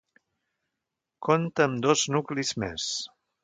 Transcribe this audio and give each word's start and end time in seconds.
Compta 1.29 1.67
amb 1.69 1.79
dos 1.87 2.07
nuclis 2.17 2.59
més: 2.67 2.91